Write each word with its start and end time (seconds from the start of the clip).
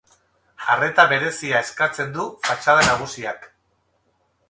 Arreta 0.75 1.05
berezia 1.11 1.61
eskatzen 1.67 2.17
du 2.17 2.27
fatxada 2.49 2.91
nagusiak. 2.91 3.51